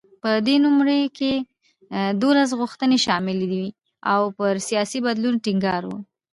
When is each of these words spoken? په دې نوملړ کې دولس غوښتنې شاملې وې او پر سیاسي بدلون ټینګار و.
په 0.21 0.31
دې 0.47 0.55
نوملړ 0.65 0.91
کې 1.17 1.31
دولس 2.21 2.49
غوښتنې 2.59 2.97
شاملې 3.05 3.45
وې 3.51 3.67
او 4.13 4.21
پر 4.37 4.53
سیاسي 4.67 4.99
بدلون 5.05 5.35
ټینګار 5.45 5.81
و. 5.85 5.91